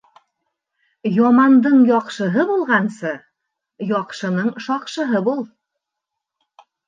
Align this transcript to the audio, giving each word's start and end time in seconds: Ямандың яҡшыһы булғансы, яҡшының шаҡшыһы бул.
Ямандың 1.17 1.83
яҡшыһы 1.89 2.45
булғансы, 2.53 3.11
яҡшының 3.89 4.49
шаҡшыһы 4.69 5.21
бул. 5.31 5.45